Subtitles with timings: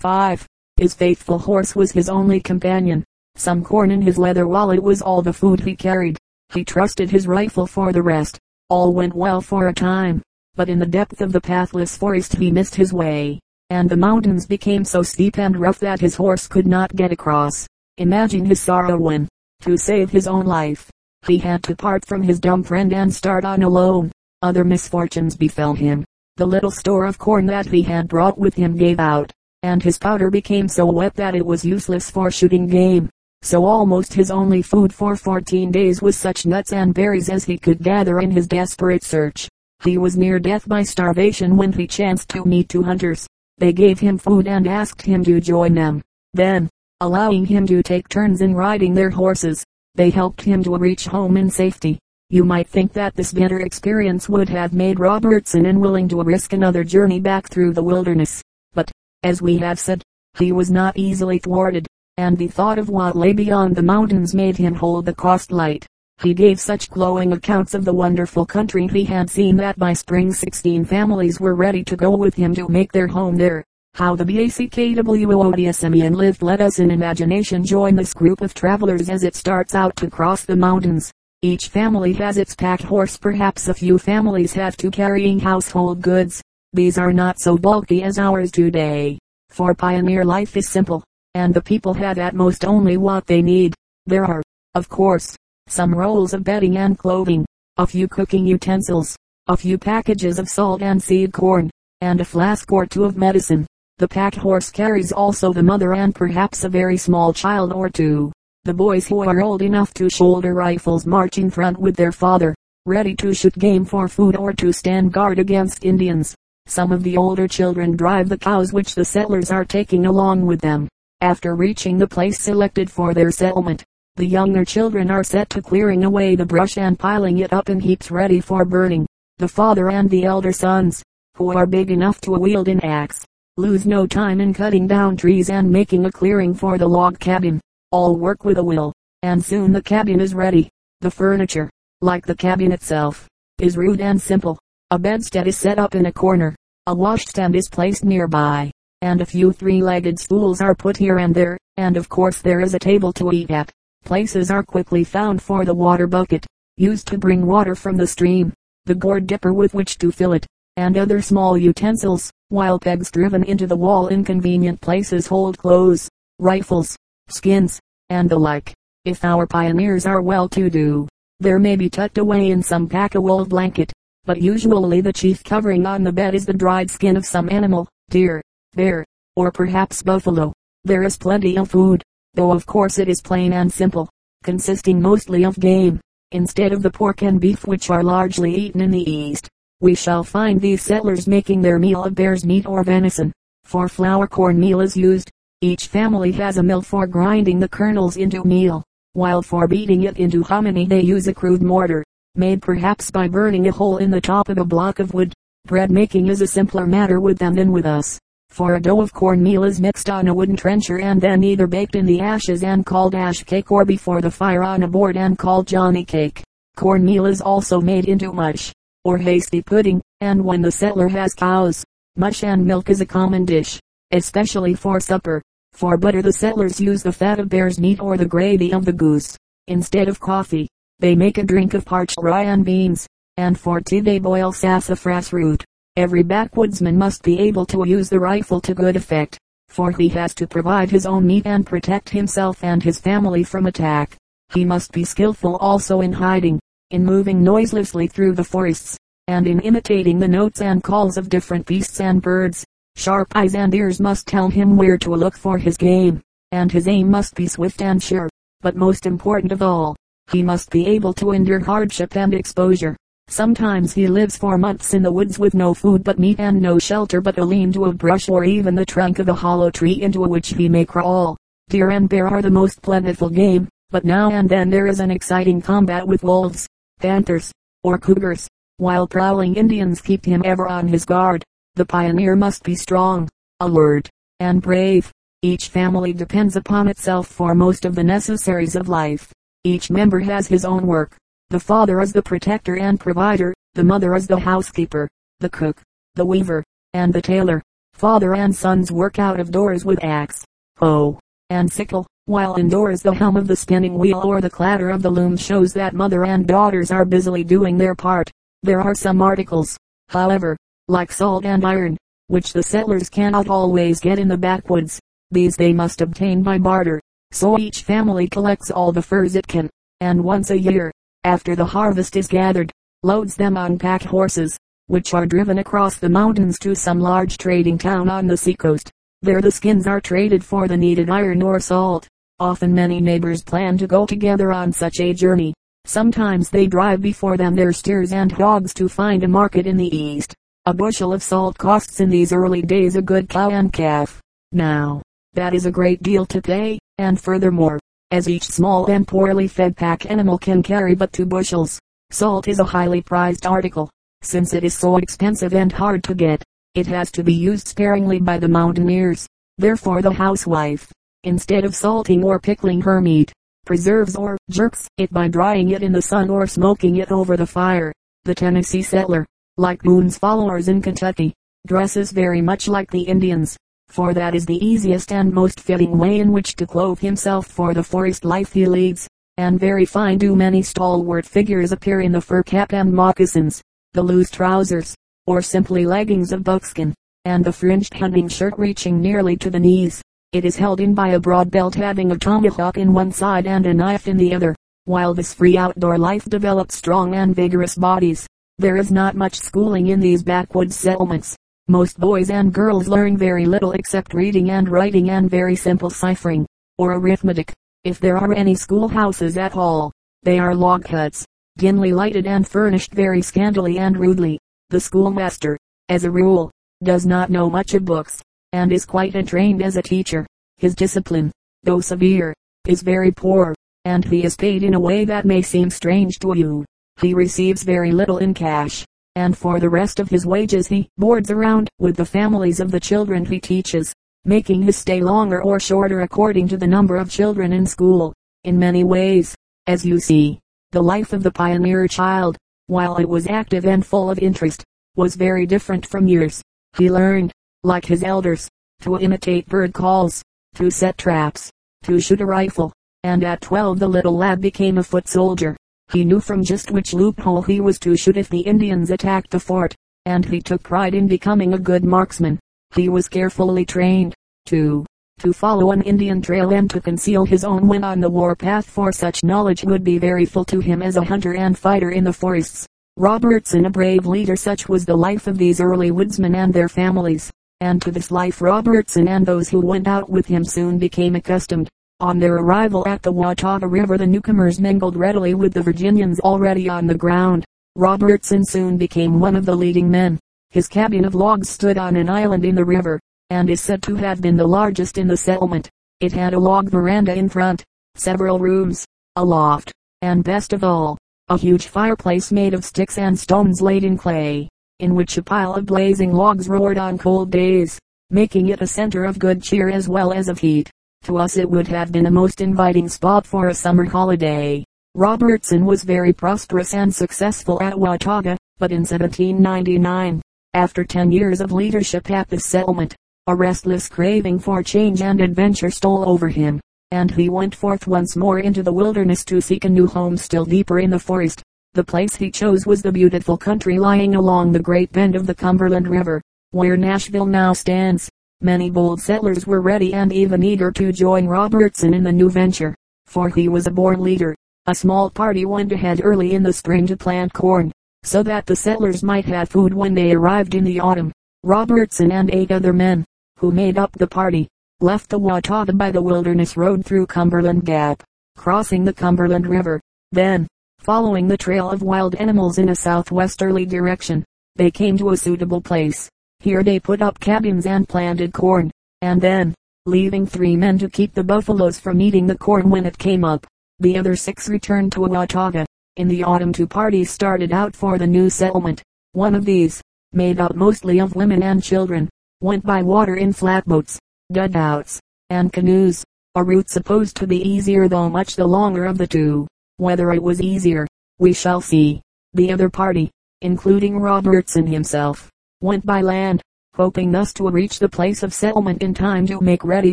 [0.00, 0.46] 5.
[0.78, 3.04] His faithful horse was his only companion.
[3.36, 6.16] Some corn in his leather wallet was all the food he carried.
[6.54, 8.38] He trusted his rifle for the rest.
[8.70, 10.22] All went well for a time,
[10.54, 14.46] but in the depth of the pathless forest he missed his way, and the mountains
[14.46, 17.66] became so steep and rough that his horse could not get across.
[17.98, 19.28] Imagine his sorrow when,
[19.60, 20.90] to save his own life,
[21.26, 24.10] he had to part from his dumb friend and start on alone.
[24.40, 26.06] Other misfortunes befell him.
[26.38, 29.30] The little store of corn that he had brought with him gave out,
[29.62, 33.08] and his powder became so wet that it was useless for shooting game.
[33.42, 37.58] So almost his only food for 14 days was such nuts and berries as he
[37.58, 39.48] could gather in his desperate search.
[39.82, 43.26] He was near death by starvation when he chanced to meet two hunters.
[43.58, 46.02] They gave him food and asked him to join them.
[46.34, 46.68] Then,
[47.00, 51.36] allowing him to take turns in riding their horses, they helped him to reach home
[51.36, 51.98] in safety.
[52.28, 56.84] You might think that this bitter experience would have made Robertson unwilling to risk another
[56.84, 58.42] journey back through the wilderness.
[58.72, 58.90] But,
[59.22, 60.02] as we have said,
[60.38, 64.56] he was not easily thwarted, and the thought of what lay beyond the mountains made
[64.56, 65.86] him hold the cost light.
[66.22, 70.32] He gave such glowing accounts of the wonderful country he had seen that by spring
[70.32, 73.64] 16 families were ready to go with him to make their home there.
[73.94, 79.34] How the BACKWODSMEN lived let us in imagination join this group of travelers as it
[79.34, 81.10] starts out to cross the mountains.
[81.42, 86.42] Each family has its pack horse perhaps a few families have two carrying household goods.
[86.72, 89.18] These are not so bulky as ours today.
[89.48, 91.02] For pioneer life is simple,
[91.34, 93.74] and the people have at most only what they need.
[94.06, 94.40] There are,
[94.76, 95.34] of course,
[95.66, 97.44] some rolls of bedding and clothing,
[97.76, 99.16] a few cooking utensils,
[99.48, 101.70] a few packages of salt and seed corn,
[102.02, 103.66] and a flask or two of medicine.
[103.98, 108.30] The pack horse carries also the mother and perhaps a very small child or two.
[108.62, 112.54] The boys who are old enough to shoulder rifles march in front with their father,
[112.86, 116.36] ready to shoot game for food or to stand guard against Indians.
[116.70, 120.60] Some of the older children drive the cows which the settlers are taking along with
[120.60, 120.86] them.
[121.20, 123.82] After reaching the place selected for their settlement,
[124.14, 127.80] the younger children are set to clearing away the brush and piling it up in
[127.80, 129.04] heaps ready for burning.
[129.38, 131.02] The father and the elder sons,
[131.34, 135.50] who are big enough to wield an axe, lose no time in cutting down trees
[135.50, 137.60] and making a clearing for the log cabin.
[137.90, 138.92] All work with a will,
[139.24, 140.70] and soon the cabin is ready.
[141.00, 141.68] The furniture,
[142.00, 143.26] like the cabin itself,
[143.58, 144.56] is rude and simple.
[144.92, 146.56] A bedstead is set up in a corner.
[146.86, 151.56] A washstand is placed nearby, and a few three-legged stools are put here and there,
[151.76, 153.70] and of course there is a table to eat at.
[154.04, 156.44] Places are quickly found for the water bucket,
[156.76, 158.52] used to bring water from the stream,
[158.86, 160.44] the gourd dipper with which to fill it,
[160.76, 166.08] and other small utensils, while pegs driven into the wall in convenient places hold clothes,
[166.40, 166.96] rifles,
[167.28, 167.78] skins,
[168.08, 168.74] and the like.
[169.04, 171.06] If our pioneers are well to do,
[171.38, 173.92] there may be tucked away in some pack a wool blanket,
[174.24, 177.88] but usually the chief covering on the bed is the dried skin of some animal,
[178.10, 178.42] deer,
[178.74, 179.04] bear,
[179.36, 180.52] or perhaps buffalo.
[180.84, 182.02] There is plenty of food,
[182.34, 184.08] though of course it is plain and simple,
[184.44, 186.00] consisting mostly of game,
[186.32, 189.48] instead of the pork and beef which are largely eaten in the East.
[189.80, 193.32] We shall find these settlers making their meal of bear's meat or venison.
[193.64, 195.30] For flour corn meal is used,
[195.62, 200.18] each family has a mill for grinding the kernels into meal, while for beating it
[200.18, 202.04] into hominy they use a crude mortar,
[202.36, 205.32] made perhaps by burning a hole in the top of a block of wood.
[205.66, 208.18] Bread making is a simpler matter with them than with us,
[208.50, 211.66] for a dough of corn meal is mixed on a wooden trencher and then either
[211.66, 215.16] baked in the ashes and called ash cake or before the fire on a board
[215.16, 216.42] and called johnny cake.
[216.76, 218.72] Corn meal is also made into mush,
[219.04, 221.84] or hasty pudding, and when the settler has cows,
[222.16, 223.78] mush and milk is a common dish,
[224.12, 225.42] especially for supper.
[225.72, 228.92] For butter the settlers use the fat of bear's meat or the gravy of the
[228.92, 229.36] goose.
[229.68, 230.68] Instead of coffee,
[231.00, 233.06] they make a drink of parched rye and beans,
[233.38, 235.64] and for tea they boil sassafras root.
[235.96, 240.34] Every backwoodsman must be able to use the rifle to good effect, for he has
[240.34, 244.16] to provide his own meat and protect himself and his family from attack.
[244.52, 246.60] He must be skillful also in hiding,
[246.90, 251.66] in moving noiselessly through the forests, and in imitating the notes and calls of different
[251.66, 252.64] beasts and birds.
[252.96, 256.20] Sharp eyes and ears must tell him where to look for his game,
[256.52, 258.28] and his aim must be swift and sure.
[258.60, 259.96] But most important of all,
[260.30, 262.96] he must be able to endure hardship and exposure.
[263.28, 266.78] Sometimes he lives for months in the woods with no food but meat and no
[266.78, 270.20] shelter but a lean-to of brush or even the trunk of a hollow tree into
[270.20, 271.36] which he may crawl.
[271.68, 275.12] Deer and bear are the most plentiful game, but now and then there is an
[275.12, 276.66] exciting combat with wolves,
[276.98, 277.52] panthers,
[277.84, 278.48] or cougars,
[278.78, 281.44] while prowling Indians keep him ever on his guard.
[281.76, 283.28] The pioneer must be strong,
[283.60, 284.08] alert,
[284.40, 285.12] and brave.
[285.42, 289.32] Each family depends upon itself for most of the necessaries of life.
[289.64, 291.16] Each member has his own work.
[291.50, 295.06] The father is the protector and provider, the mother is the housekeeper,
[295.40, 295.82] the cook,
[296.14, 296.64] the weaver,
[296.94, 297.62] and the tailor.
[297.92, 300.46] Father and sons work out of doors with axe,
[300.78, 301.20] hoe,
[301.50, 305.10] and sickle, while indoors the hum of the spinning wheel or the clatter of the
[305.10, 308.30] loom shows that mother and daughters are busily doing their part.
[308.62, 309.76] There are some articles,
[310.08, 310.56] however,
[310.88, 311.98] like salt and iron,
[312.28, 314.98] which the settlers cannot always get in the backwoods.
[315.30, 316.98] These they must obtain by barter.
[317.32, 320.90] So each family collects all the furs it can, and once a year,
[321.24, 322.72] after the harvest is gathered,
[323.02, 327.78] loads them on pack horses, which are driven across the mountains to some large trading
[327.78, 328.90] town on the seacoast.
[329.22, 332.08] There the skins are traded for the needed iron or salt.
[332.38, 335.54] Often many neighbors plan to go together on such a journey.
[335.84, 339.94] Sometimes they drive before them their steers and hogs to find a market in the
[339.94, 340.34] east.
[340.66, 344.20] A bushel of salt costs in these early days a good cow and calf.
[344.52, 345.02] Now,
[345.34, 347.80] that is a great deal to pay, and furthermore,
[348.10, 351.80] as each small and poorly fed pack animal can carry but two bushels,
[352.10, 353.90] salt is a highly prized article.
[354.22, 356.44] Since it is so expensive and hard to get,
[356.74, 359.26] it has to be used sparingly by the mountaineers.
[359.56, 360.92] Therefore the housewife,
[361.24, 363.32] instead of salting or pickling her meat,
[363.64, 367.46] preserves or jerks it by drying it in the sun or smoking it over the
[367.46, 367.92] fire.
[368.24, 369.26] The Tennessee settler,
[369.56, 371.32] like Boone's followers in Kentucky,
[371.66, 373.56] dresses very much like the Indians,
[373.90, 377.74] for that is the easiest and most fitting way in which to clothe himself for
[377.74, 379.08] the forest life he leads.
[379.36, 384.02] And very fine do many stalwart figures appear in the fur cap and moccasins the
[384.02, 384.94] loose trousers,
[385.26, 386.94] or simply leggings of buckskin,
[387.24, 390.00] and the fringed hunting shirt reaching nearly to the knees.
[390.32, 393.66] It is held in by a broad belt having a tomahawk in one side and
[393.66, 394.54] a knife in the other.
[394.84, 398.28] While this free outdoor life develops strong and vigorous bodies,
[398.58, 401.36] there is not much schooling in these backwoods settlements.
[401.70, 406.44] Most boys and girls learn very little except reading and writing and very simple ciphering,
[406.78, 407.52] or arithmetic.
[407.84, 409.92] If there are any schoolhouses at all,
[410.24, 411.24] they are log huts,
[411.58, 414.40] dimly lighted and furnished very scantily and rudely.
[414.70, 415.56] The schoolmaster,
[415.88, 416.50] as a rule,
[416.82, 418.20] does not know much of books,
[418.52, 420.26] and is quite untrained as a teacher.
[420.56, 421.30] His discipline,
[421.62, 422.34] though severe,
[422.66, 426.36] is very poor, and he is paid in a way that may seem strange to
[426.36, 426.64] you.
[427.00, 428.84] He receives very little in cash,
[429.16, 432.80] and for the rest of his wages he boards around with the families of the
[432.80, 433.92] children he teaches,
[434.24, 438.12] making his stay longer or shorter according to the number of children in school.
[438.44, 439.34] In many ways,
[439.66, 440.38] as you see,
[440.72, 442.36] the life of the pioneer child,
[442.66, 444.64] while it was active and full of interest,
[444.96, 446.42] was very different from yours.
[446.76, 447.32] He learned,
[447.64, 448.48] like his elders,
[448.82, 450.22] to imitate bird calls,
[450.54, 451.50] to set traps,
[451.82, 452.72] to shoot a rifle,
[453.02, 455.56] and at 12 the little lad became a foot soldier.
[455.92, 459.40] He knew from just which loophole he was to shoot if the Indians attacked the
[459.40, 459.74] fort,
[460.06, 462.38] and he took pride in becoming a good marksman.
[462.76, 464.14] He was carefully trained,
[464.46, 464.86] too,
[465.18, 468.92] to follow an Indian trail and to conceal his own when on the warpath for
[468.92, 472.12] such knowledge would be very full to him as a hunter and fighter in the
[472.12, 472.66] forests.
[472.96, 477.32] Robertson a brave leader such was the life of these early woodsmen and their families,
[477.60, 481.68] and to this life Robertson and those who went out with him soon became accustomed.
[482.00, 486.66] On their arrival at the Watauga River the newcomers mingled readily with the Virginians already
[486.66, 487.44] on the ground.
[487.76, 490.18] Robertson soon became one of the leading men.
[490.48, 492.98] His cabin of logs stood on an island in the river,
[493.28, 495.68] and is said to have been the largest in the settlement.
[496.00, 497.62] It had a log veranda in front,
[497.96, 498.86] several rooms,
[499.16, 499.70] a loft,
[500.00, 500.96] and best of all,
[501.28, 504.48] a huge fireplace made of sticks and stones laid in clay,
[504.78, 509.04] in which a pile of blazing logs roared on cold days, making it a center
[509.04, 510.70] of good cheer as well as of heat.
[511.04, 514.64] To us it would have been a most inviting spot for a summer holiday.
[514.94, 520.20] Robertson was very prosperous and successful at Watauga, but in 1799,
[520.52, 522.94] after ten years of leadership at the settlement,
[523.28, 528.16] a restless craving for change and adventure stole over him, and he went forth once
[528.16, 531.42] more into the wilderness to seek a new home still deeper in the forest.
[531.74, 535.34] The place he chose was the beautiful country lying along the great bend of the
[535.34, 538.10] Cumberland River, where Nashville now stands.
[538.42, 542.74] Many bold settlers were ready and even eager to join Robertson in the new venture,
[543.04, 544.34] for he was a born leader.
[544.64, 547.70] A small party went ahead early in the spring to plant corn,
[548.02, 551.12] so that the settlers might have food when they arrived in the autumn.
[551.42, 553.04] Robertson and eight other men,
[553.38, 554.48] who made up the party,
[554.80, 558.02] left the Watauga by the wilderness road through Cumberland Gap,
[558.38, 559.82] crossing the Cumberland River.
[560.12, 560.46] Then,
[560.78, 564.24] following the trail of wild animals in a southwesterly direction,
[564.56, 566.08] they came to a suitable place.
[566.40, 568.70] Here they put up cabins and planted corn,
[569.02, 569.54] and then,
[569.84, 573.46] leaving three men to keep the buffaloes from eating the corn when it came up,
[573.78, 575.66] the other six returned to Watauga.
[575.96, 578.82] In the autumn two parties started out for the new settlement.
[579.12, 579.82] One of these,
[580.12, 582.08] made up mostly of women and children,
[582.40, 583.98] went by water in flatboats,
[584.32, 586.04] dugouts, and canoes,
[586.36, 589.46] a route supposed to be easier though much the longer of the two.
[589.76, 590.86] Whether it was easier,
[591.18, 592.00] we shall see.
[592.32, 593.10] The other party,
[593.42, 595.30] including Robertson himself,
[595.62, 596.40] went by land,
[596.74, 599.92] hoping thus to reach the place of settlement in time to make ready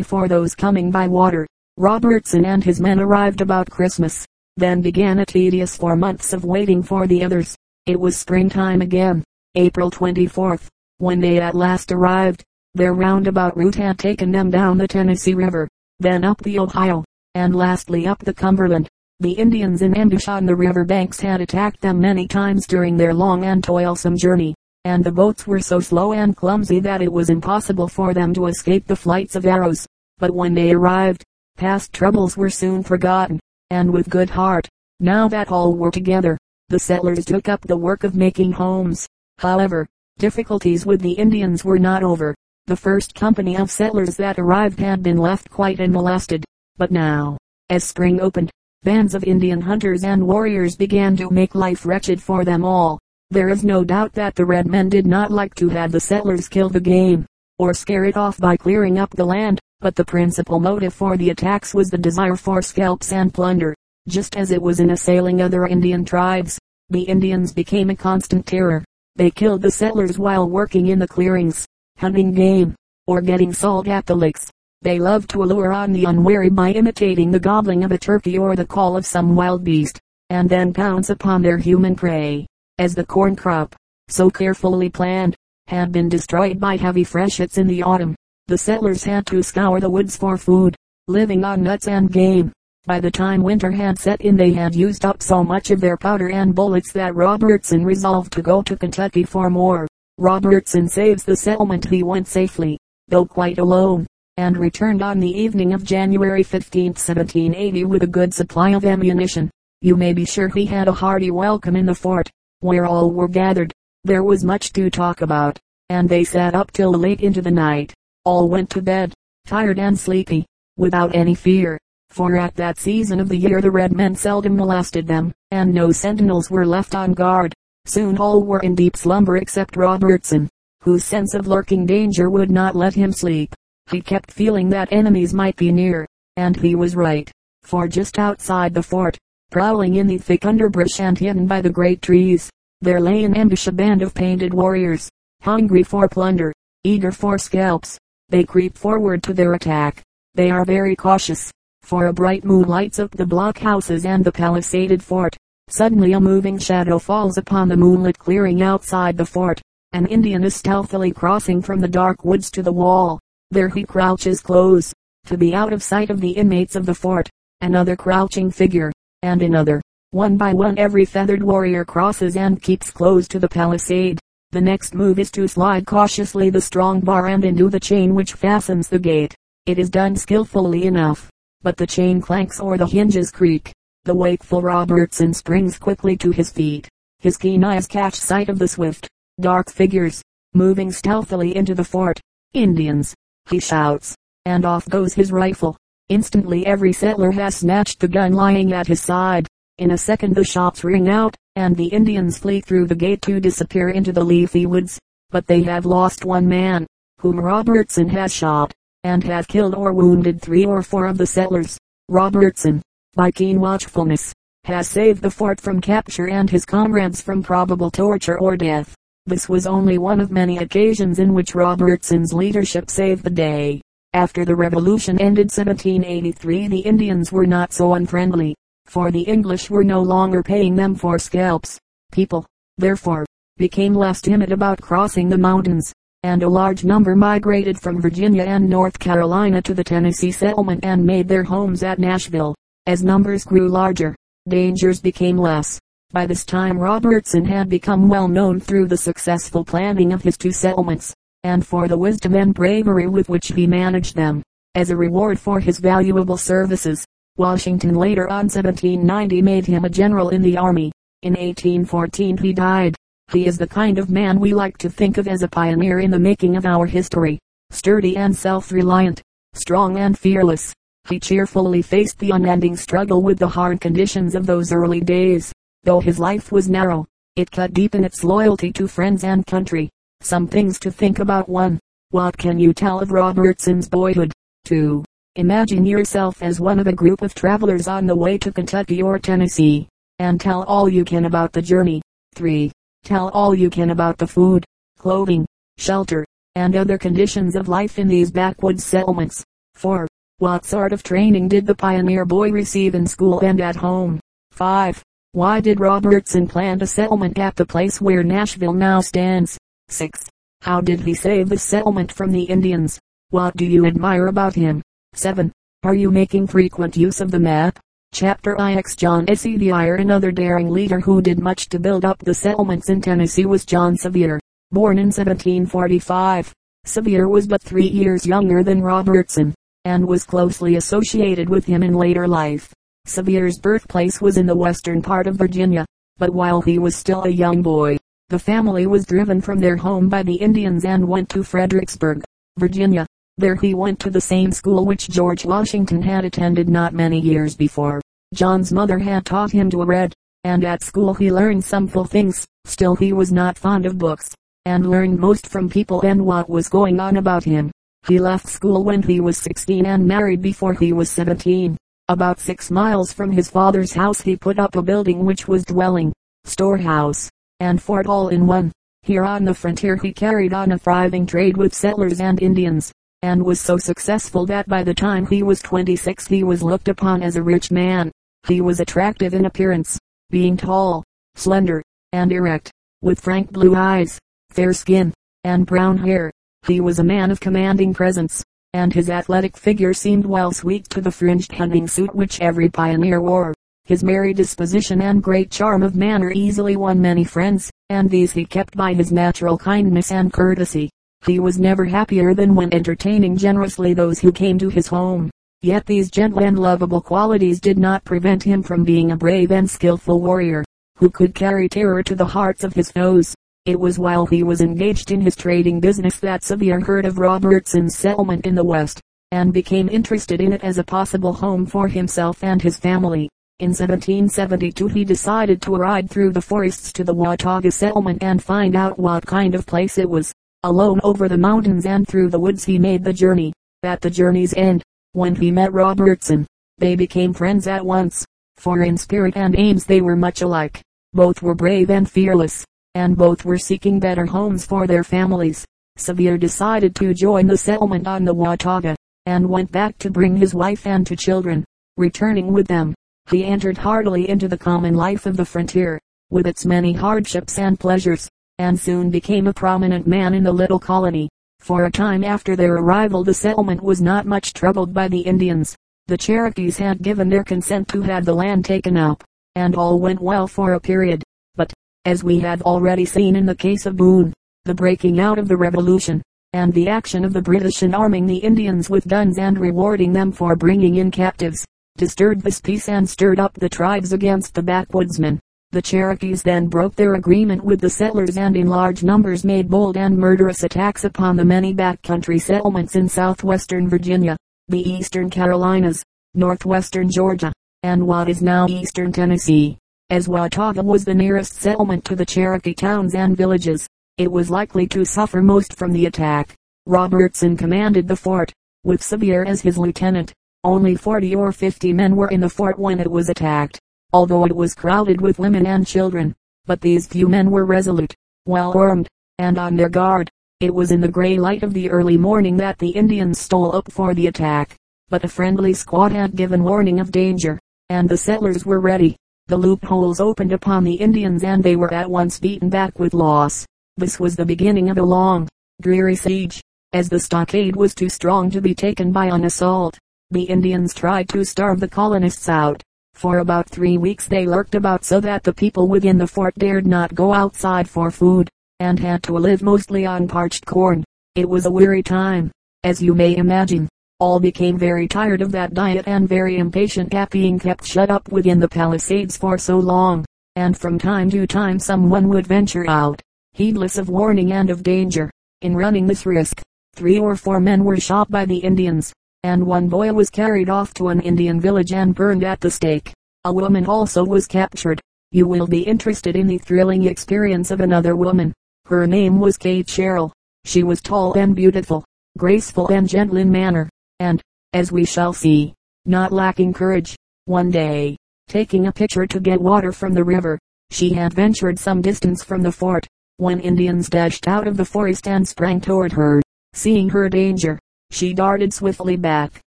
[0.00, 1.46] for those coming by water.
[1.76, 4.26] Robertson and his men arrived about Christmas.
[4.56, 7.54] Then began a tedious four months of waiting for the others.
[7.84, 9.22] It was springtime again,
[9.54, 12.42] April 24th, when they at last arrived.
[12.74, 15.68] Their roundabout route had taken them down the Tennessee River,
[16.00, 18.88] then up the Ohio, and lastly up the Cumberland.
[19.20, 23.12] The Indians in ambush on the river banks had attacked them many times during their
[23.12, 24.54] long and toilsome journey,
[24.88, 28.46] and the boats were so slow and clumsy that it was impossible for them to
[28.46, 29.86] escape the flights of arrows.
[30.16, 31.22] But when they arrived,
[31.56, 33.38] past troubles were soon forgotten,
[33.70, 34.66] and with good heart,
[34.98, 36.38] now that all were together,
[36.70, 39.06] the settlers took up the work of making homes.
[39.38, 39.86] However,
[40.18, 42.34] difficulties with the Indians were not over.
[42.66, 46.44] The first company of settlers that arrived had been left quite unmolested,
[46.76, 47.36] but now,
[47.68, 48.50] as spring opened,
[48.84, 53.00] Bands of Indian hunters and warriors began to make life wretched for them all.
[53.30, 56.48] There is no doubt that the red men did not like to have the settlers
[56.48, 57.26] kill the game,
[57.58, 61.28] or scare it off by clearing up the land, but the principal motive for the
[61.28, 63.74] attacks was the desire for scalps and plunder,
[64.08, 66.58] just as it was in assailing other Indian tribes.
[66.88, 68.82] The Indians became a constant terror.
[69.16, 71.66] They killed the settlers while working in the clearings,
[71.98, 72.74] hunting game,
[73.06, 74.50] or getting salt at the licks.
[74.80, 78.56] They love to allure on the unwary by imitating the gobbling of a turkey or
[78.56, 82.46] the call of some wild beast, and then pounce upon their human prey.
[82.78, 83.74] As the corn crop,
[84.06, 85.34] so carefully planned,
[85.66, 88.14] had been destroyed by heavy freshets in the autumn,
[88.46, 90.76] the settlers had to scour the woods for food,
[91.08, 92.52] living on nuts and game.
[92.86, 95.96] By the time winter had set in they had used up so much of their
[95.96, 99.88] powder and bullets that Robertson resolved to go to Kentucky for more.
[100.16, 104.06] Robertson saves the settlement he went safely, though quite alone
[104.36, 109.50] and returned on the evening of January 15, 1780 with a good supply of ammunition.
[109.82, 112.30] You may be sure he had a hearty welcome in the fort,
[112.60, 113.72] where all were gathered.
[114.04, 117.94] There was much to talk about, and they sat up till late into the night.
[118.24, 119.14] All went to bed,
[119.46, 120.46] tired and sleepy,
[120.76, 121.78] without any fear,
[122.10, 125.92] for at that season of the year the red men seldom molested them, and no
[125.92, 127.54] sentinels were left on guard.
[127.84, 130.48] Soon all were in deep slumber except Robertson,
[130.82, 133.54] whose sense of lurking danger would not let him sleep.
[133.90, 137.30] He kept feeling that enemies might be near, and he was right,
[137.62, 139.18] for just outside the fort,
[139.50, 142.50] prowling in the thick underbrush and hidden by the great trees,
[142.80, 145.08] there lay in ambush a band of painted warriors,
[145.42, 146.52] hungry for plunder,
[146.84, 147.98] eager for scalps.
[148.28, 150.02] They creep forward to their attack.
[150.34, 151.50] They are very cautious,
[151.82, 155.34] for a bright moon lights up the blockhouses and the palisaded fort.
[155.68, 159.60] Suddenly a moving shadow falls upon the moonlit clearing outside the fort.
[159.92, 163.18] An Indian is stealthily crossing from the dark woods to the wall.
[163.50, 164.92] There he crouches close,
[165.24, 167.30] to be out of sight of the inmates of the fort.
[167.60, 169.80] Another crouching figure, and another.
[170.10, 174.18] One by one every feathered warrior crosses and keeps close to the palisade.
[174.52, 178.32] The next move is to slide cautiously the strong bar and undo the chain which
[178.32, 179.34] fastens the gate.
[179.66, 181.30] It is done skillfully enough,
[181.62, 183.72] but the chain clanks or the hinges creak.
[184.04, 186.88] The wakeful Robertson springs quickly to his feet.
[187.18, 189.08] His keen eyes catch sight of the swift,
[189.40, 190.22] dark figures,
[190.54, 192.18] moving stealthily into the fort.
[192.54, 193.14] Indians,
[193.50, 194.14] he shouts,
[194.46, 195.76] and off goes his rifle.
[196.08, 199.46] Instantly every settler has snatched the gun lying at his side.
[199.76, 203.40] In a second the shots ring out, and the Indians flee through the gate to
[203.40, 204.98] disappear into the leafy woods.
[205.30, 206.86] But they have lost one man,
[207.20, 208.72] whom Robertson has shot,
[209.04, 211.78] and has killed or wounded three or four of the settlers.
[212.08, 212.80] Robertson,
[213.14, 214.32] by keen watchfulness,
[214.64, 218.94] has saved the fort from capture and his comrades from probable torture or death.
[219.26, 223.82] This was only one of many occasions in which Robertson's leadership saved the day.
[224.14, 228.54] After the revolution ended 1783 the Indians were not so unfriendly,
[228.86, 231.78] for the English were no longer paying them for scalps.
[232.10, 232.46] People,
[232.78, 233.26] therefore,
[233.58, 238.66] became less timid about crossing the mountains, and a large number migrated from Virginia and
[238.66, 242.54] North Carolina to the Tennessee settlement and made their homes at Nashville.
[242.86, 244.16] As numbers grew larger,
[244.48, 245.78] dangers became less.
[246.12, 250.52] By this time Robertson had become well known through the successful planning of his two
[250.52, 251.14] settlements,
[251.48, 254.42] and for the wisdom and bravery with which he managed them.
[254.74, 257.04] As a reward for his valuable services,
[257.36, 260.92] Washington later on 1790 made him a general in the army.
[261.22, 262.94] In 1814 he died.
[263.32, 266.10] He is the kind of man we like to think of as a pioneer in
[266.10, 267.38] the making of our history.
[267.70, 269.22] Sturdy and self-reliant,
[269.54, 270.74] strong and fearless,
[271.08, 275.52] he cheerfully faced the unending struggle with the hard conditions of those early days.
[275.84, 279.88] Though his life was narrow, it cut deep in its loyalty to friends and country.
[280.20, 281.78] Some things to think about 1.
[282.10, 284.32] What can you tell of Robertson's boyhood?
[284.64, 285.04] 2.
[285.36, 289.18] Imagine yourself as one of a group of travelers on the way to Kentucky or
[289.18, 289.86] Tennessee,
[290.18, 292.02] and tell all you can about the journey.
[292.34, 292.72] 3.
[293.04, 294.64] Tell all you can about the food,
[294.98, 295.46] clothing,
[295.78, 296.24] shelter,
[296.56, 299.44] and other conditions of life in these backwoods settlements.
[299.74, 300.08] 4.
[300.38, 304.18] What sort of training did the pioneer boy receive in school and at home?
[304.50, 305.00] 5.
[305.32, 309.56] Why did Robertson plant a settlement at the place where Nashville now stands?
[309.88, 310.24] 6.
[310.62, 312.98] How did he save the settlement from the Indians?
[313.30, 314.82] What do you admire about him?
[315.14, 315.50] 7.
[315.82, 317.78] Are you making frequent use of the map?
[318.12, 319.26] Chapter IX John.
[319.34, 323.64] Sevier Another daring leader who did much to build up the settlements in Tennessee was
[323.64, 324.40] John Sevier.
[324.70, 326.52] Born in 1745,
[326.84, 329.54] Sevier was but three years younger than Robertson,
[329.84, 332.72] and was closely associated with him in later life.
[333.06, 335.86] Sevier's birthplace was in the western part of Virginia,
[336.18, 337.96] but while he was still a young boy,
[338.30, 342.22] the family was driven from their home by the Indians and went to Fredericksburg,
[342.58, 343.06] Virginia.
[343.38, 347.56] There he went to the same school which George Washington had attended not many years
[347.56, 348.02] before.
[348.34, 350.12] John's mother had taught him to read,
[350.44, 352.46] and at school he learned some full things.
[352.66, 354.34] Still he was not fond of books,
[354.66, 357.70] and learned most from people and what was going on about him.
[358.06, 361.78] He left school when he was 16 and married before he was 17.
[362.08, 366.12] About six miles from his father's house he put up a building which was dwelling,
[366.44, 367.30] storehouse,
[367.60, 368.72] and fort all in one.
[369.02, 373.44] Here on the frontier he carried on a thriving trade with settlers and Indians and
[373.44, 377.36] was so successful that by the time he was 26 he was looked upon as
[377.36, 378.12] a rich man.
[378.46, 379.98] He was attractive in appearance,
[380.30, 381.02] being tall,
[381.34, 382.70] slender, and erect,
[383.02, 384.18] with frank blue eyes,
[384.50, 385.12] fair skin,
[385.44, 386.30] and brown hair.
[386.66, 391.00] He was a man of commanding presence, and his athletic figure seemed well sweet to
[391.00, 393.54] the fringed hunting suit which every pioneer wore.
[393.88, 398.44] His merry disposition and great charm of manner easily won many friends, and these he
[398.44, 400.90] kept by his natural kindness and courtesy.
[401.24, 405.30] He was never happier than when entertaining generously those who came to his home.
[405.62, 409.70] Yet these gentle and lovable qualities did not prevent him from being a brave and
[409.70, 410.66] skillful warrior,
[410.98, 413.34] who could carry terror to the hearts of his foes.
[413.64, 417.96] It was while he was engaged in his trading business that Sevier heard of Robertson's
[417.96, 419.00] settlement in the West,
[419.32, 423.30] and became interested in it as a possible home for himself and his family.
[423.60, 428.76] In 1772 he decided to ride through the forests to the Watauga settlement and find
[428.76, 430.32] out what kind of place it was.
[430.62, 433.52] Alone over the mountains and through the woods he made the journey.
[433.82, 436.46] At the journey's end, when he met Robertson,
[436.78, 438.24] they became friends at once,
[438.58, 440.80] for in spirit and aims they were much alike.
[441.12, 445.66] Both were brave and fearless, and both were seeking better homes for their families.
[445.96, 448.94] Sevier decided to join the settlement on the Watauga,
[449.26, 451.64] and went back to bring his wife and two children.
[451.96, 452.94] Returning with them,
[453.30, 457.78] he entered heartily into the common life of the frontier, with its many hardships and
[457.78, 461.28] pleasures and soon became a prominent man in the little colony.
[461.60, 465.76] For a time after their arrival the settlement was not much troubled by the Indians.
[466.08, 469.22] The Cherokees had given their consent to have the land taken up,
[469.54, 471.22] and all went well for a period.
[471.54, 471.72] But,
[472.04, 474.32] as we have already seen in the case of Boone,
[474.64, 478.38] the breaking out of the revolution, and the action of the British in arming the
[478.38, 481.64] Indians with guns and rewarding them for bringing in captives,
[481.98, 485.38] disturbed this peace and stirred up the tribes against the backwoodsmen.
[485.70, 489.98] The Cherokees then broke their agreement with the settlers and in large numbers made bold
[489.98, 494.34] and murderous attacks upon the many backcountry settlements in southwestern Virginia,
[494.68, 496.02] the eastern Carolinas,
[496.34, 499.76] northwestern Georgia, and what is now eastern Tennessee.
[500.08, 504.86] As Watauga was the nearest settlement to the Cherokee towns and villages, it was likely
[504.86, 506.54] to suffer most from the attack.
[506.86, 508.50] Robertson commanded the fort,
[508.84, 510.32] with Sevier as his lieutenant.
[510.64, 513.80] Only 40 or 50 men were in the fort when it was attacked
[514.12, 516.34] although it was crowded with women and children.
[516.64, 518.14] But these few men were resolute,
[518.46, 519.06] well armed,
[519.38, 520.30] and on their guard.
[520.60, 523.92] It was in the gray light of the early morning that the Indians stole up
[523.92, 524.74] for the attack.
[525.10, 527.58] But a friendly squad had given warning of danger,
[527.90, 529.16] and the settlers were ready.
[529.46, 533.66] The loopholes opened upon the Indians and they were at once beaten back with loss.
[533.96, 535.48] This was the beginning of a long,
[535.80, 536.62] dreary siege.
[536.94, 539.98] As the stockade was too strong to be taken by an assault,
[540.30, 542.82] the Indians tried to starve the colonists out.
[543.14, 546.86] For about three weeks they lurked about so that the people within the fort dared
[546.86, 551.02] not go outside for food, and had to live mostly on parched corn.
[551.34, 552.52] It was a weary time,
[552.84, 553.88] as you may imagine.
[554.20, 558.30] All became very tired of that diet and very impatient at being kept shut up
[558.30, 563.22] within the palisades for so long, and from time to time someone would venture out,
[563.52, 565.30] heedless of warning and of danger.
[565.62, 566.60] In running this risk,
[566.94, 569.12] three or four men were shot by the Indians,
[569.44, 573.12] and one boy was carried off to an Indian village and burned at the stake.
[573.44, 575.00] A woman also was captured.
[575.30, 578.52] You will be interested in the thrilling experience of another woman.
[578.86, 580.32] Her name was Kate Sherrill.
[580.64, 582.04] She was tall and beautiful,
[582.36, 585.74] graceful and gentle in manner, and, as we shall see,
[586.04, 587.16] not lacking courage.
[587.44, 588.16] One day,
[588.48, 590.58] taking a pitcher to get water from the river,
[590.90, 595.28] she had ventured some distance from the fort, when Indians dashed out of the forest
[595.28, 596.42] and sprang toward her.
[596.74, 597.78] Seeing her danger,
[598.10, 599.60] she darted swiftly back,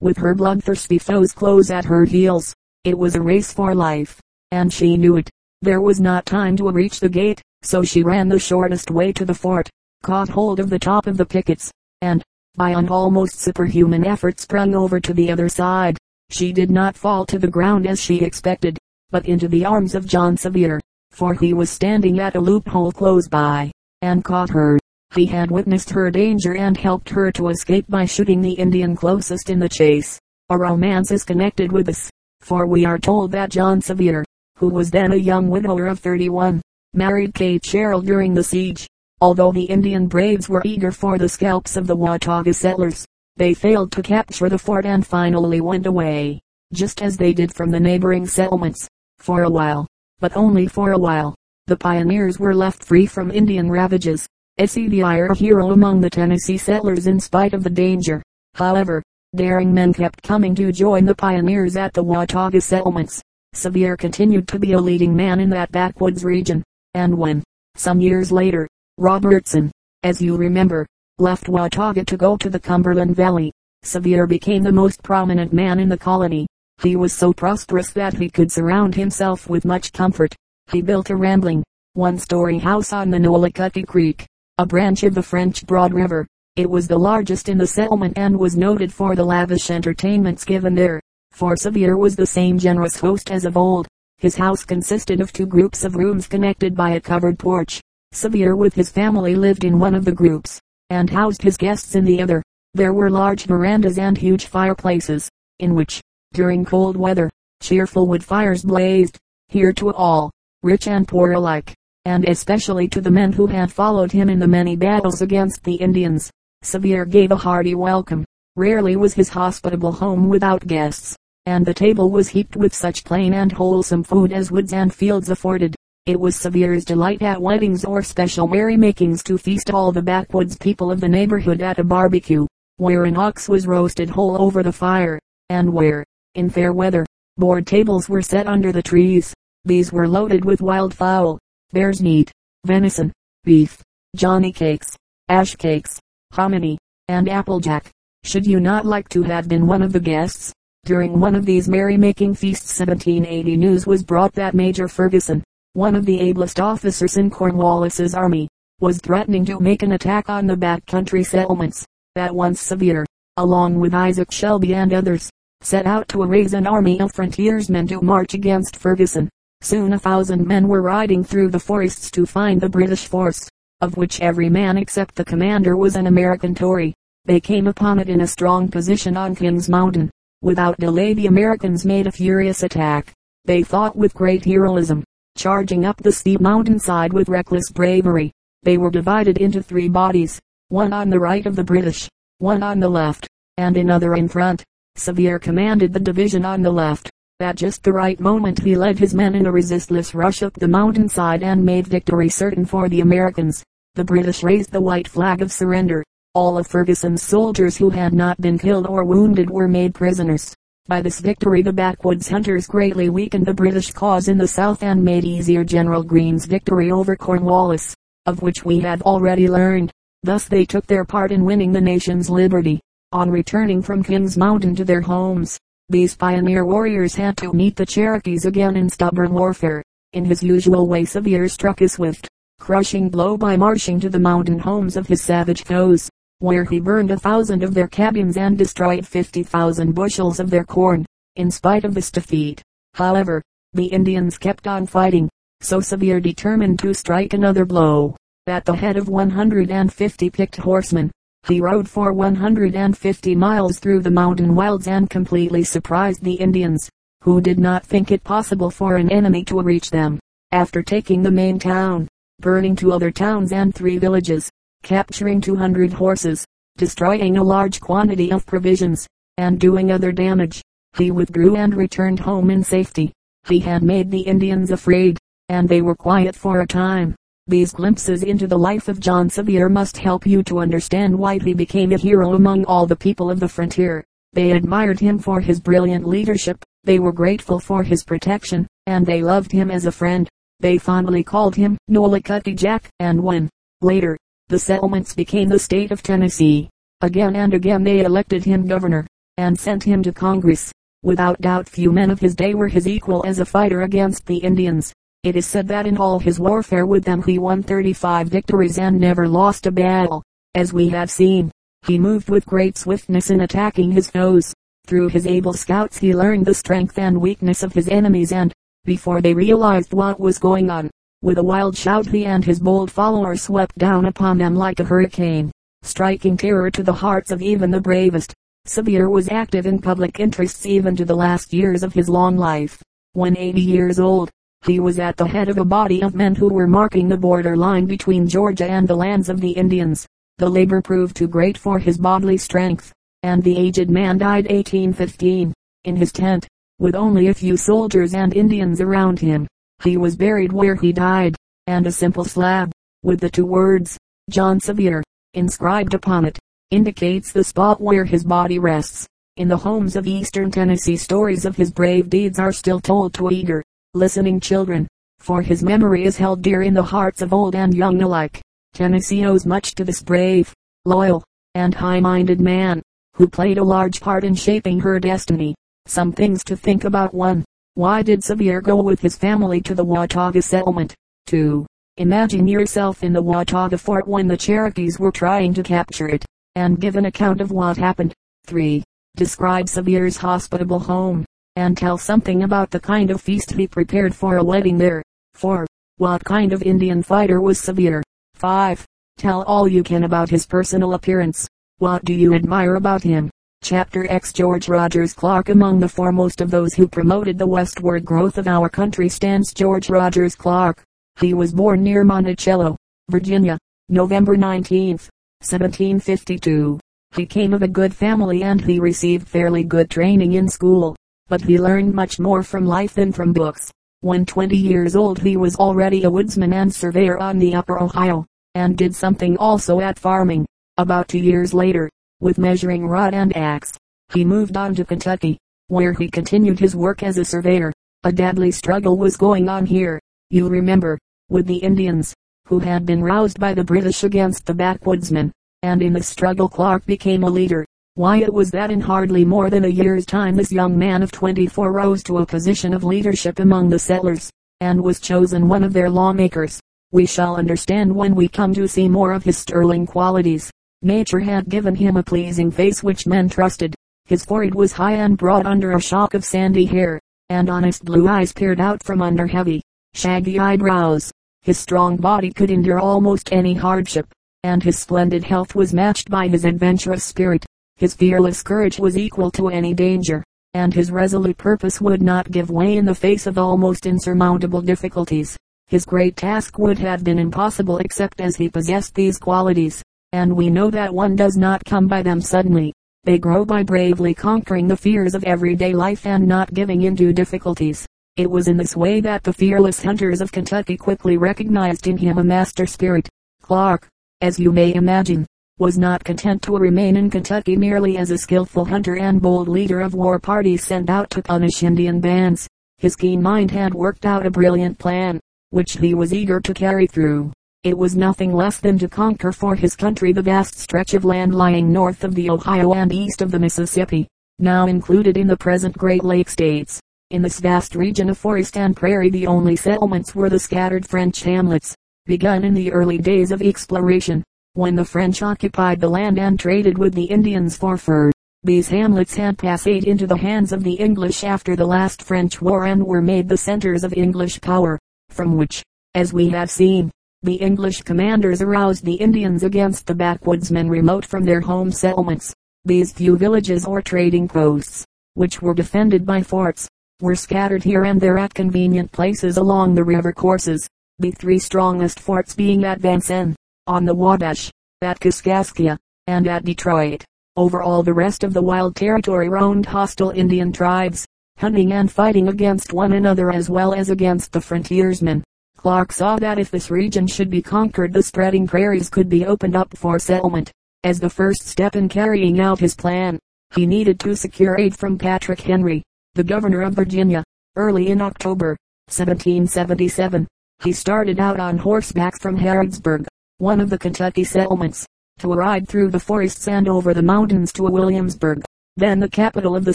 [0.00, 2.54] with her bloodthirsty foes close at her heels.
[2.84, 5.30] It was a race for life, and she knew it.
[5.62, 9.24] There was not time to reach the gate, so she ran the shortest way to
[9.24, 9.68] the fort,
[10.02, 12.22] caught hold of the top of the pickets, and,
[12.54, 15.98] by an almost superhuman effort sprung over to the other side.
[16.30, 18.78] She did not fall to the ground as she expected,
[19.10, 23.28] but into the arms of John Sevier, for he was standing at a loophole close
[23.28, 23.70] by,
[24.02, 24.78] and caught her.
[25.16, 29.50] He had witnessed her danger and helped her to escape by shooting the Indian closest
[29.50, 30.20] in the chase.
[30.50, 34.24] A romance is connected with this, for we are told that John Sevier,
[34.58, 36.62] who was then a young widower of 31,
[36.94, 38.86] married Kate Sherrill during the siege.
[39.20, 43.04] Although the Indian braves were eager for the scalps of the Watauga settlers,
[43.36, 46.40] they failed to capture the fort and finally went away,
[46.72, 48.86] just as they did from the neighboring settlements,
[49.18, 49.86] for a while
[50.18, 51.34] but only for a while.
[51.66, 54.26] The pioneers were left free from Indian ravages.
[54.58, 58.22] Sevier a hero among the Tennessee settlers in spite of the danger.
[58.54, 59.02] However,
[59.34, 63.20] daring men kept coming to join the pioneers at the Watauga settlements.
[63.52, 66.62] Sevier continued to be a leading man in that backwoods region,
[66.94, 68.66] and when, some years later,
[68.96, 69.70] Robertson,
[70.04, 70.86] as you remember,
[71.18, 75.90] left Watauga to go to the Cumberland Valley, Sevier became the most prominent man in
[75.90, 76.46] the colony.
[76.82, 80.34] He was so prosperous that he could surround himself with much comfort.
[80.72, 84.26] He built a rambling, one-story house on the Nolichucky Creek,
[84.58, 86.26] a branch of the French Broad River.
[86.56, 90.74] It was the largest in the settlement and was noted for the lavish entertainments given
[90.74, 90.98] there.
[91.32, 93.86] For Sevier was the same generous host as of old.
[94.16, 97.82] His house consisted of two groups of rooms connected by a covered porch.
[98.12, 102.06] Sevier with his family lived in one of the groups, and housed his guests in
[102.06, 102.42] the other.
[102.72, 106.00] There were large verandas and huge fireplaces, in which,
[106.32, 107.28] during cold weather,
[107.60, 110.30] cheerful wood fires blazed, here to all,
[110.62, 111.74] rich and poor alike,
[112.06, 115.74] and especially to the men who had followed him in the many battles against the
[115.74, 116.30] Indians.
[116.62, 118.24] Sevier gave a hearty welcome.
[118.54, 121.16] Rarely was his hospitable home without guests,
[121.46, 125.30] and the table was heaped with such plain and wholesome food as woods and fields
[125.30, 125.74] afforded.
[126.06, 130.92] It was Sevier's delight at weddings or special merrymakings to feast all the backwoods people
[130.92, 135.18] of the neighborhood at a barbecue, where an ox was roasted whole over the fire,
[135.48, 136.04] and where,
[136.36, 137.04] in fair weather,
[137.36, 139.34] board tables were set under the trees.
[139.64, 141.40] These were loaded with wild fowl,
[141.72, 142.30] bear's meat,
[142.64, 143.12] venison,
[143.44, 143.82] beef,
[144.14, 144.96] johnny cakes,
[145.28, 146.00] ash cakes,
[146.32, 147.90] hominy, and applejack.
[148.24, 150.52] Should you not like to have been one of the guests?
[150.84, 156.06] During one of these merrymaking feasts 1780 news was brought that Major Ferguson, one of
[156.06, 158.48] the ablest officers in Cornwallis's army,
[158.80, 161.84] was threatening to make an attack on the back country settlements.
[162.14, 163.04] At once Sevier,
[163.36, 165.28] along with Isaac Shelby and others,
[165.60, 169.28] set out to raise an army of frontiersmen to march against Ferguson.
[169.62, 173.48] Soon a thousand men were riding through the forests to find the British force,
[173.80, 176.94] of which every man except the commander was an American Tory.
[177.24, 180.10] They came upon it in a strong position on King's Mountain.
[180.42, 183.12] Without delay the Americans made a furious attack.
[183.44, 185.02] They fought with great heroism,
[185.36, 188.32] charging up the steep mountainside with reckless bravery.
[188.62, 192.80] They were divided into three bodies, one on the right of the British, one on
[192.80, 194.62] the left, and another in front.
[194.96, 197.10] Sevier commanded the division on the left.
[197.38, 200.66] At just the right moment he led his men in a resistless rush up the
[200.66, 203.62] mountainside and made victory certain for the Americans.
[203.94, 206.02] The British raised the white flag of surrender.
[206.32, 210.54] All of Ferguson's soldiers who had not been killed or wounded were made prisoners.
[210.86, 215.04] By this victory the backwoods hunters greatly weakened the British cause in the south and
[215.04, 217.94] made easier General Greene's victory over Cornwallis,
[218.24, 219.92] of which we have already learned.
[220.22, 222.80] Thus they took their part in winning the nation's liberty.
[223.12, 227.86] On returning from Kings Mountain to their homes, these pioneer warriors had to meet the
[227.86, 229.84] Cherokees again in stubborn warfare.
[230.14, 234.58] In his usual way Sevier struck a swift, crushing blow by marching to the mountain
[234.58, 239.06] homes of his savage foes, where he burned a thousand of their cabins and destroyed
[239.06, 241.06] fifty thousand bushels of their corn.
[241.36, 242.60] In spite of this defeat,
[242.94, 243.40] however,
[243.72, 245.28] the Indians kept on fighting,
[245.60, 248.16] so Sevier determined to strike another blow.
[248.48, 251.12] At the head of 150 picked horsemen,
[251.46, 256.90] he rode for 150 miles through the mountain wilds and completely surprised the Indians,
[257.22, 260.18] who did not think it possible for an enemy to reach them.
[260.50, 262.08] After taking the main town,
[262.40, 264.50] burning two other towns and three villages,
[264.82, 266.44] capturing 200 horses,
[266.76, 269.06] destroying a large quantity of provisions,
[269.38, 270.62] and doing other damage,
[270.96, 273.12] he withdrew and returned home in safety.
[273.46, 277.14] He had made the Indians afraid, and they were quiet for a time.
[277.48, 281.54] These glimpses into the life of John Sevier must help you to understand why he
[281.54, 284.04] became a hero among all the people of the frontier.
[284.32, 289.22] They admired him for his brilliant leadership, they were grateful for his protection, and they
[289.22, 290.28] loved him as a friend.
[290.58, 293.48] They fondly called him Nolichucky Jack, and when,
[293.80, 296.68] later, the settlements became the state of Tennessee,
[297.00, 299.06] again and again they elected him governor,
[299.36, 300.72] and sent him to Congress.
[301.04, 304.38] Without doubt few men of his day were his equal as a fighter against the
[304.38, 304.92] Indians.
[305.26, 309.00] It is said that in all his warfare with them he won 35 victories and
[309.00, 310.22] never lost a battle.
[310.54, 311.50] As we have seen,
[311.84, 314.54] he moved with great swiftness in attacking his foes.
[314.86, 318.52] Through his able scouts he learned the strength and weakness of his enemies and,
[318.84, 322.88] before they realized what was going on, with a wild shout he and his bold
[322.88, 325.50] followers swept down upon them like a hurricane,
[325.82, 328.32] striking terror to the hearts of even the bravest.
[328.64, 332.80] Sevier was active in public interests even to the last years of his long life.
[333.14, 334.30] When 80 years old,
[334.66, 337.56] he was at the head of a body of men who were marking the border
[337.56, 340.06] line between Georgia and the lands of the Indians.
[340.38, 345.52] The labor proved too great for his bodily strength, and the aged man died 1815,
[345.84, 346.46] in his tent,
[346.78, 349.46] with only a few soldiers and Indians around him.
[349.82, 353.96] He was buried where he died, and a simple slab, with the two words,
[354.28, 355.02] John Sevier,
[355.34, 356.38] inscribed upon it,
[356.70, 359.06] indicates the spot where his body rests.
[359.36, 363.30] In the homes of eastern Tennessee stories of his brave deeds are still told to
[363.30, 363.62] eager,
[363.96, 364.86] listening children,
[365.18, 368.42] for his memory is held dear in the hearts of old and young alike.
[368.74, 370.52] Tennessee owes much to this brave,
[370.84, 372.82] loyal, and high-minded man,
[373.14, 375.54] who played a large part in shaping her destiny.
[375.86, 377.44] Some things to think about 1.
[377.74, 380.94] Why did Sevier go with his family to the Watauga settlement?
[381.26, 381.66] 2.
[381.96, 386.80] Imagine yourself in the Watauga fort when the Cherokees were trying to capture it, and
[386.80, 388.12] give an account of what happened.
[388.46, 388.84] 3.
[389.16, 391.24] Describe Sevier's hospitable home,
[391.56, 395.02] and tell something about the kind of feast he prepared for a wedding there.
[395.34, 395.66] 4.
[395.96, 398.02] What kind of Indian fighter was Sevier?
[398.34, 398.84] 5.
[399.16, 401.48] Tell all you can about his personal appearance.
[401.78, 403.30] What do you admire about him?
[403.62, 408.36] Chapter X George Rogers Clark Among the foremost of those who promoted the westward growth
[408.36, 410.82] of our country stands George Rogers Clark.
[411.18, 412.76] He was born near Monticello,
[413.10, 414.98] Virginia, November 19,
[415.40, 416.78] 1752.
[417.14, 420.94] He came of a good family and he received fairly good training in school,
[421.28, 423.72] but he learned much more from life than from books.
[424.00, 428.26] When 20 years old he was already a woodsman and surveyor on the upper Ohio,
[428.54, 430.46] and did something also at farming.
[430.76, 433.76] About two years later, with measuring rod and axe,
[434.12, 437.72] he moved on to Kentucky, where he continued his work as a surveyor.
[438.04, 442.14] A deadly struggle was going on here, you remember, with the Indians,
[442.46, 446.86] who had been roused by the British against the backwoodsmen, and in the struggle Clark
[446.86, 447.66] became a leader.
[447.96, 451.10] Why it was that in hardly more than a year's time this young man of
[451.12, 454.30] 24 rose to a position of leadership among the settlers,
[454.60, 456.60] and was chosen one of their lawmakers.
[456.92, 460.50] We shall understand when we come to see more of his sterling qualities.
[460.82, 463.74] Nature had given him a pleasing face which men trusted.
[464.04, 468.08] His forehead was high and broad under a shock of sandy hair, and honest blue
[468.08, 469.62] eyes peered out from under heavy,
[469.94, 471.10] shaggy eyebrows.
[471.40, 476.28] His strong body could endure almost any hardship, and his splendid health was matched by
[476.28, 477.45] his adventurous spirit.
[477.78, 482.50] His fearless courage was equal to any danger, and his resolute purpose would not give
[482.50, 485.36] way in the face of almost insurmountable difficulties.
[485.66, 490.48] His great task would have been impossible except as he possessed these qualities, and we
[490.48, 492.72] know that one does not come by them suddenly.
[493.04, 497.12] They grow by bravely conquering the fears of everyday life and not giving in to
[497.12, 497.84] difficulties.
[498.16, 502.16] It was in this way that the fearless hunters of Kentucky quickly recognized in him
[502.16, 503.06] a master spirit.
[503.42, 503.86] Clark,
[504.22, 505.26] as you may imagine,
[505.58, 509.80] was not content to remain in Kentucky merely as a skillful hunter and bold leader
[509.80, 512.46] of war parties sent out to punish Indian bands.
[512.76, 516.86] His keen mind had worked out a brilliant plan, which he was eager to carry
[516.86, 517.32] through.
[517.64, 521.34] It was nothing less than to conquer for his country the vast stretch of land
[521.34, 524.06] lying north of the Ohio and east of the Mississippi,
[524.38, 526.80] now included in the present Great Lake states.
[527.12, 531.22] In this vast region of forest and prairie the only settlements were the scattered French
[531.22, 534.22] hamlets, begun in the early days of exploration
[534.56, 538.10] when the French occupied the land and traded with the Indians for fur.
[538.42, 542.64] These hamlets had passed into the hands of the English after the last French war
[542.64, 544.78] and were made the centers of English power,
[545.10, 545.62] from which,
[545.94, 546.90] as we have seen,
[547.22, 552.32] the English commanders aroused the Indians against the backwoodsmen remote from their home settlements.
[552.64, 556.66] These few villages or trading posts, which were defended by forts,
[557.02, 560.66] were scattered here and there at convenient places along the river courses,
[560.98, 564.50] the three strongest forts being at Vincennes, on the Wabash,
[564.82, 565.76] at Kaskaskia,
[566.06, 567.04] and at Detroit.
[567.36, 571.06] Over all the rest of the wild territory roamed hostile Indian tribes,
[571.38, 575.22] hunting and fighting against one another as well as against the frontiersmen.
[575.56, 579.56] Clark saw that if this region should be conquered the spreading prairies could be opened
[579.56, 580.52] up for settlement.
[580.84, 583.18] As the first step in carrying out his plan,
[583.54, 585.82] he needed to secure aid from Patrick Henry,
[586.14, 587.24] the governor of Virginia.
[587.56, 588.56] Early in October,
[588.88, 590.28] 1777,
[590.62, 593.06] he started out on horseback from Harrodsburg,
[593.38, 594.86] one of the Kentucky settlements,
[595.18, 598.42] to a ride through the forests and over the mountains to Williamsburg,
[598.76, 599.74] then the capital of the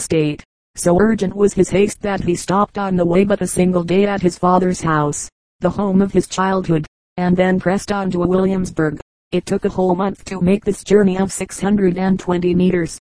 [0.00, 0.44] state.
[0.74, 4.06] So urgent was his haste that he stopped on the way but a single day
[4.06, 5.28] at his father's house,
[5.60, 8.98] the home of his childhood, and then pressed on to Williamsburg.
[9.30, 12.98] It took a whole month to make this journey of 620 meters.